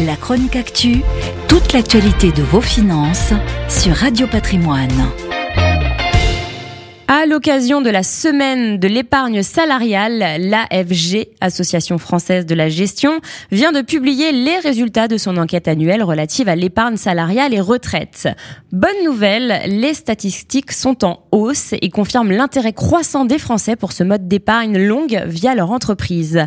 [0.00, 1.02] La chronique actu,
[1.48, 3.32] toute l'actualité de vos finances
[3.68, 5.10] sur Radio Patrimoine.
[7.08, 13.72] À l'occasion de la semaine de l'épargne salariale, l'AFG, Association française de la gestion, vient
[13.72, 18.28] de publier les résultats de son enquête annuelle relative à l'épargne salariale et retraite.
[18.70, 24.04] Bonne nouvelle, les statistiques sont en hausse et confirment l'intérêt croissant des Français pour ce
[24.04, 26.46] mode d'épargne longue via leur entreprise.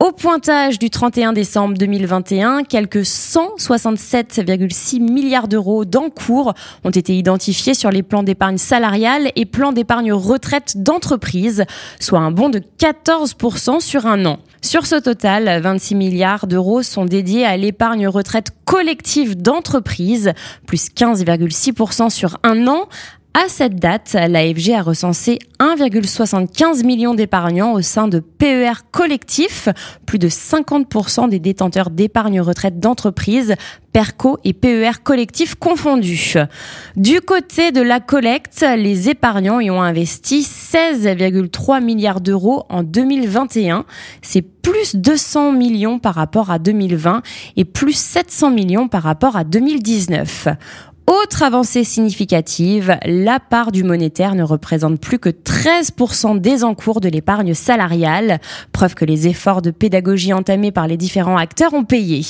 [0.00, 6.54] Au pointage du 31 décembre 2021, quelques 167,6 milliards d'euros d'encours
[6.84, 11.64] ont été identifiés sur les plans d'épargne salariale et plans d'épargne retraite d'entreprise,
[11.98, 14.38] soit un bond de 14% sur un an.
[14.62, 20.32] Sur ce total, 26 milliards d'euros sont dédiés à l'épargne retraite collective d'entreprise,
[20.68, 22.88] plus 15,6% sur un an,
[23.38, 29.68] à cette date, l'AFG a recensé 1,75 million d'épargnants au sein de PER collectifs,
[30.06, 33.54] plus de 50% des détenteurs d'épargne retraite d'entreprise,
[33.92, 36.34] PERCO et PER collectifs confondus.
[36.96, 43.84] Du côté de la collecte, les épargnants y ont investi 16,3 milliards d'euros en 2021.
[44.20, 47.22] C'est plus 200 millions par rapport à 2020
[47.56, 50.48] et plus 700 millions par rapport à 2019.
[51.08, 57.08] Autre avancée significative, la part du monétaire ne représente plus que 13% des encours de
[57.08, 58.40] l'épargne salariale,
[58.72, 62.20] preuve que les efforts de pédagogie entamés par les différents acteurs ont payé.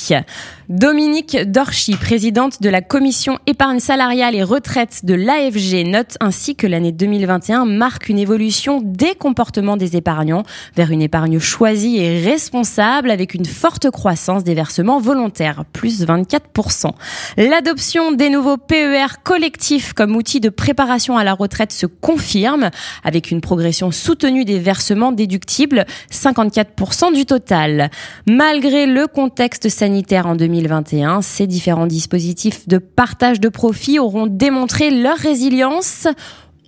[0.69, 6.65] Dominique Dorchy, présidente de la commission épargne salariale et retraite de l'AFG, note ainsi que
[6.65, 10.43] l'année 2021 marque une évolution des comportements des épargnants
[10.77, 16.91] vers une épargne choisie et responsable avec une forte croissance des versements volontaires, plus 24%.
[17.35, 22.69] L'adoption des nouveaux PER collectif comme outil de préparation à la retraite se confirme
[23.03, 27.89] avec une progression soutenue des versements déductibles, 54% du total.
[28.27, 34.91] Malgré le contexte sanitaire en 2021, ces différents dispositifs de partage de profits auront démontré
[34.91, 36.07] leur résilience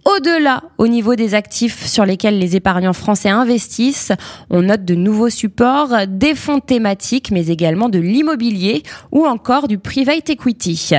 [0.06, 4.12] au-delà, au niveau des actifs sur lesquels les épargnants français investissent,
[4.50, 9.78] on note de nouveaux supports, des fonds thématiques, mais également de l'immobilier ou encore du
[9.78, 10.92] private equity.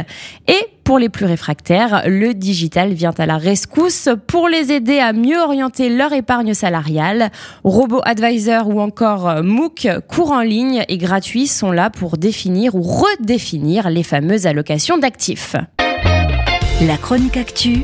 [0.49, 5.13] Et pour les plus réfractaires, le digital vient à la rescousse pour les aider à
[5.13, 7.31] mieux orienter leur épargne salariale.
[7.65, 12.83] Robo Advisor ou encore MOOC, cours en ligne et gratuits sont là pour définir ou
[12.83, 15.57] redéfinir les fameuses allocations d'actifs.
[16.87, 17.83] La chronique actu,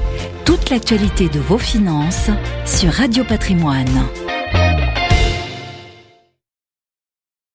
[0.49, 2.31] toute l'actualité de vos finances
[2.65, 4.28] sur Radio Patrimoine.